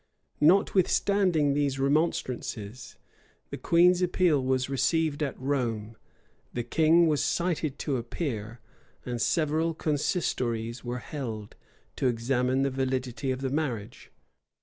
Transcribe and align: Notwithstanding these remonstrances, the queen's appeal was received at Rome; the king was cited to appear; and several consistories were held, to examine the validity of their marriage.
Notwithstanding 0.39 1.53
these 1.53 1.77
remonstrances, 1.77 2.95
the 3.51 3.57
queen's 3.59 4.01
appeal 4.01 4.43
was 4.43 4.67
received 4.67 5.21
at 5.21 5.39
Rome; 5.39 5.95
the 6.53 6.63
king 6.63 7.05
was 7.05 7.23
cited 7.23 7.77
to 7.77 7.97
appear; 7.97 8.59
and 9.05 9.21
several 9.21 9.75
consistories 9.75 10.83
were 10.83 10.97
held, 10.97 11.55
to 11.97 12.07
examine 12.07 12.63
the 12.63 12.71
validity 12.71 13.29
of 13.29 13.41
their 13.41 13.51
marriage. 13.51 14.09